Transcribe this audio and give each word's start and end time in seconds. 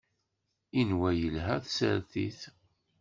Yenwa 0.75 1.09
yelha 1.19 1.55
tsertit. 1.65 2.39